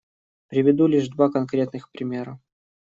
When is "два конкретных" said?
1.09-1.91